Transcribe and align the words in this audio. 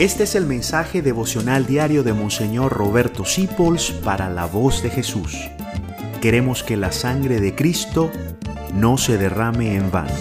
Este 0.00 0.22
es 0.22 0.34
el 0.34 0.46
mensaje 0.46 1.02
devocional 1.02 1.66
diario 1.66 2.02
de 2.02 2.14
Monseñor 2.14 2.72
Roberto 2.72 3.26
Sipols 3.26 3.90
para 3.90 4.30
la 4.30 4.46
voz 4.46 4.82
de 4.82 4.88
Jesús. 4.88 5.36
Queremos 6.22 6.62
que 6.62 6.78
la 6.78 6.90
sangre 6.90 7.38
de 7.38 7.54
Cristo 7.54 8.10
no 8.72 8.96
se 8.96 9.18
derrame 9.18 9.76
en 9.76 9.90
vano. 9.90 10.14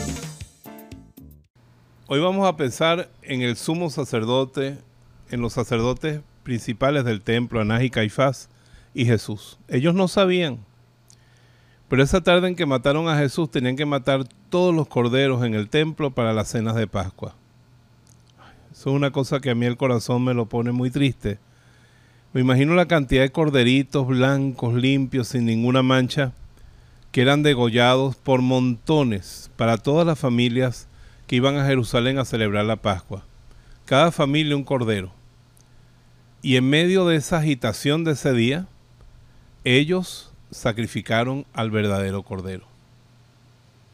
Hoy 2.08 2.20
vamos 2.20 2.46
a 2.46 2.58
pensar 2.58 3.08
en 3.22 3.42
el 3.42 3.56
sumo 3.56 3.90
sacerdote, 3.90 4.78
en 5.32 5.40
los 5.40 5.54
sacerdotes 5.54 6.20
principales 6.44 7.06
del 7.06 7.22
templo, 7.22 7.62
Anás 7.62 7.82
y 7.82 7.90
Caifás 7.90 8.50
y 8.94 9.06
Jesús. 9.06 9.60
Ellos 9.70 9.96
no 9.96 10.10
sabían, 10.10 10.60
pero 11.88 12.04
esa 12.04 12.20
tarde 12.20 12.50
en 12.50 12.58
que 12.58 12.66
mataron 12.66 13.08
a 13.08 13.18
Jesús 13.18 13.50
tenían 13.50 13.78
que 13.78 13.86
matar 13.86 14.26
todos 14.50 14.76
los 14.76 14.90
corderos 14.90 15.46
en 15.46 15.54
el 15.54 15.70
templo 15.70 16.12
para 16.12 16.34
las 16.34 16.50
cenas 16.50 16.76
de 16.76 16.86
Pascua. 16.86 17.39
Eso 18.72 18.90
es 18.90 18.96
una 18.96 19.12
cosa 19.12 19.40
que 19.40 19.50
a 19.50 19.56
mí 19.56 19.66
el 19.66 19.78
corazón 19.78 20.24
me 20.24 20.34
lo 20.34 20.46
pone 20.48 20.72
muy 20.72 20.90
triste. 20.92 21.40
Me 22.32 22.42
imagino 22.42 22.76
la 22.76 22.88
cantidad 22.88 23.24
de 23.24 23.32
corderitos 23.32 24.06
blancos, 24.06 24.76
limpios, 24.76 25.30
sin 25.30 25.46
ninguna 25.46 25.82
mancha, 25.82 26.32
que 27.12 27.22
eran 27.22 27.42
degollados 27.42 28.16
por 28.16 28.42
montones 28.42 29.50
para 29.56 29.78
todas 29.78 30.06
las 30.06 30.20
familias 30.20 30.88
que 31.26 31.36
iban 31.36 31.58
a 31.58 31.66
Jerusalén 31.66 32.20
a 32.20 32.26
celebrar 32.26 32.66
la 32.66 32.76
Pascua. 32.76 33.24
Cada 33.86 34.12
familia 34.12 34.56
un 34.56 34.64
cordero. 34.64 35.12
Y 36.42 36.56
en 36.56 36.70
medio 36.70 37.08
de 37.08 37.16
esa 37.16 37.40
agitación 37.40 38.04
de 38.04 38.12
ese 38.12 38.34
día, 38.34 38.68
ellos 39.64 40.32
sacrificaron 40.52 41.46
al 41.54 41.72
verdadero 41.72 42.24
cordero. 42.24 42.66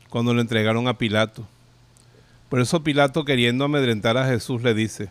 Cuando 0.09 0.33
lo 0.33 0.41
entregaron 0.41 0.87
a 0.87 0.97
Pilato. 0.97 1.47
Por 2.49 2.59
eso 2.59 2.83
Pilato, 2.83 3.25
queriendo 3.25 3.65
amedrentar 3.65 4.17
a 4.17 4.27
Jesús, 4.27 4.61
le 4.61 4.73
dice, 4.73 5.09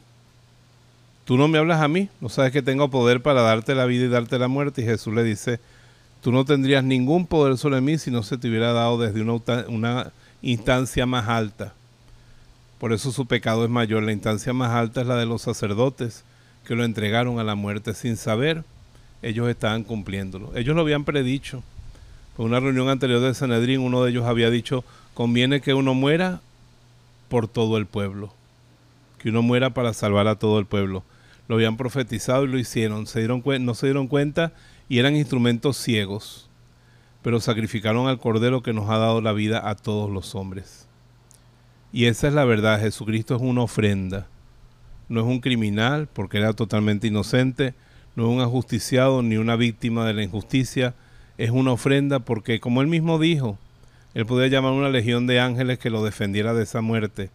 tú 1.25 1.37
no 1.37 1.49
me 1.49 1.59
hablas 1.59 1.81
a 1.81 1.89
mí, 1.89 2.09
no 2.21 2.29
sabes 2.29 2.53
que 2.53 2.63
tengo 2.63 2.91
poder 2.91 3.23
para 3.23 3.43
darte 3.43 3.75
la 3.75 3.87
vida 3.87 4.05
y 4.05 4.09
darte 4.09 4.39
la 4.39 4.49
muerte. 4.49 4.83
Y 4.83 4.85
Jesús 4.85 5.15
le 5.15 5.25
dice, 5.25 5.61
tú 6.21 6.33
no 6.33 6.45
tendrías 6.45 6.85
ningún 6.85 7.27
poder 7.27 7.59
sobre 7.59 7.81
mí 7.81 7.99
si 7.99 8.11
no 8.11 8.23
se 8.23 8.39
te 8.39 8.49
hubiera 8.49 8.73
dado 8.73 8.99
desde 8.99 9.23
una, 9.23 10.13
instancia 10.43 11.07
más 11.07 11.29
alta. 11.29 11.73
Por 12.79 12.93
eso 12.93 13.13
su 13.13 13.27
pecado 13.27 13.65
es 13.65 13.71
mayor. 13.71 14.03
La 14.03 14.13
instancia 14.13 14.53
más 14.53 14.73
alta 14.73 15.01
es 15.01 15.07
la 15.07 15.17
de 15.17 15.25
los 15.25 15.43
sacerdotes 15.43 16.23
que 16.67 16.75
lo 16.75 16.85
entregaron 16.85 17.39
a 17.39 17.45
la 17.45 17.55
muerte 17.55 17.95
sin 17.95 18.17
saber. 18.17 18.63
Ellos 19.23 19.49
estaban 19.49 19.85
cumpliéndolo. 19.85 20.55
Ellos 20.55 20.77
lo 20.77 20.83
habían 20.83 21.05
predicho. 21.05 21.63
En 22.37 22.45
una 22.45 22.61
reunión 22.61 22.91
anterior 22.91 23.21
de 23.21 23.33
Sanedrín, 23.35 23.81
uno 23.81 24.05
de 24.05 24.11
ellos 24.11 24.27
había 24.27 24.51
dicho, 24.51 24.85
conviene 25.15 25.63
que 25.63 25.73
uno 25.73 25.95
muera 25.95 26.41
por 27.35 27.49
todo 27.49 27.79
el 27.79 27.87
pueblo. 27.87 28.33
Que 29.19 29.31
uno 29.31 29.43
muera 29.43 29.75
para 29.75 29.93
salvar 29.93 30.29
a 30.29 30.39
todo 30.39 30.61
el 30.61 30.67
pueblo. 30.67 31.03
Lo 31.49 31.57
habían 31.57 31.77
profetizado 31.77 32.45
y 32.45 32.47
lo 32.47 32.61
hicieron. 32.61 33.09
Se 33.09 33.19
dieron 33.19 33.43
no 33.65 33.75
se 33.75 33.87
dieron 33.89 34.07
cuenta 34.07 34.53
y 34.89 35.01
eran 35.01 35.17
instrumentos 35.17 35.77
ciegos. 35.77 36.49
Pero 37.23 37.41
sacrificaron 37.41 38.07
al 38.07 38.21
Cordero 38.21 38.63
que 38.63 38.73
nos 38.73 38.89
ha 38.89 38.99
dado 38.99 39.21
la 39.21 39.33
vida 39.33 39.69
a 39.69 39.75
todos 39.75 40.13
los 40.13 40.37
hombres. 40.37 40.87
Y 41.93 42.05
esa 42.05 42.29
es 42.29 42.35
la 42.35 42.45
verdad. 42.45 42.79
Jesucristo 42.79 43.35
es 43.35 43.43
una 43.43 43.63
ofrenda. 43.63 44.29
No 45.09 45.19
es 45.19 45.27
un 45.27 45.41
criminal 45.41 46.07
porque 46.13 46.39
era 46.39 46.53
totalmente 46.53 47.09
inocente. 47.09 47.75
No 48.15 48.29
es 48.29 48.33
un 48.33 48.43
ajusticiado 48.43 49.25
ni 49.25 49.39
una 49.39 49.57
víctima 49.57 50.07
de 50.07 50.15
la 50.15 50.23
injusticia. 50.23 50.95
Es 51.37 51.51
una 51.51 51.73
ofrenda 51.73 52.21
porque, 52.21 52.61
como 52.61 52.81
él 52.81 52.87
mismo 52.87 53.19
dijo, 53.19 53.59
él 54.15 54.27
podía 54.27 54.47
llamar 54.47 54.73
una 54.73 54.89
legión 54.89 55.27
de 55.27 55.41
ángeles 55.41 55.79
que 55.79 55.91
lo 55.91 56.05
defendiera 56.05 56.55
de 56.55 56.63
esa 56.63 56.81
muerte, 56.81 57.31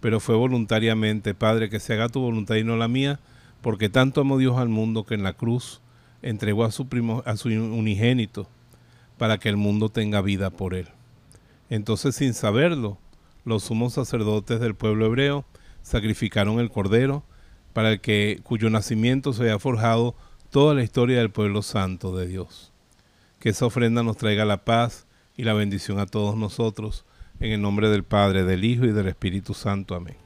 pero 0.00 0.18
fue 0.18 0.34
voluntariamente, 0.34 1.34
Padre, 1.34 1.70
que 1.70 1.78
se 1.78 1.92
haga 1.92 2.08
tu 2.08 2.20
voluntad 2.20 2.56
y 2.56 2.64
no 2.64 2.76
la 2.76 2.88
mía, 2.88 3.20
porque 3.60 3.88
tanto 3.88 4.22
amó 4.22 4.38
Dios 4.38 4.58
al 4.58 4.68
mundo 4.68 5.04
que 5.04 5.14
en 5.14 5.22
la 5.22 5.34
cruz 5.34 5.80
entregó 6.22 6.64
a 6.64 6.72
su, 6.72 6.88
primo, 6.88 7.22
a 7.26 7.36
su 7.36 7.48
unigénito 7.48 8.48
para 9.18 9.38
que 9.38 9.48
el 9.48 9.56
mundo 9.56 9.88
tenga 9.88 10.22
vida 10.22 10.50
por 10.50 10.74
él. 10.74 10.88
Entonces, 11.70 12.16
sin 12.16 12.34
saberlo, 12.34 12.98
los 13.44 13.64
sumos 13.64 13.92
sacerdotes 13.92 14.58
del 14.58 14.74
pueblo 14.74 15.06
hebreo 15.06 15.44
sacrificaron 15.82 16.60
el 16.60 16.70
cordero 16.70 17.22
para 17.72 17.92
el 17.92 18.00
que 18.00 18.40
cuyo 18.42 18.70
nacimiento 18.70 19.32
se 19.32 19.44
haya 19.44 19.58
forjado 19.58 20.14
toda 20.50 20.74
la 20.74 20.82
historia 20.82 21.18
del 21.18 21.30
pueblo 21.30 21.62
santo 21.62 22.16
de 22.16 22.26
Dios. 22.26 22.72
Que 23.38 23.50
esa 23.50 23.66
ofrenda 23.66 24.02
nos 24.02 24.16
traiga 24.16 24.44
la 24.44 24.64
paz, 24.64 25.06
y 25.36 25.44
la 25.44 25.54
bendición 25.54 25.98
a 25.98 26.06
todos 26.06 26.36
nosotros. 26.36 27.04
En 27.40 27.52
el 27.52 27.60
nombre 27.60 27.88
del 27.88 28.04
Padre, 28.04 28.44
del 28.44 28.64
Hijo 28.64 28.84
y 28.84 28.92
del 28.92 29.08
Espíritu 29.08 29.54
Santo. 29.54 29.94
Amén. 29.94 30.16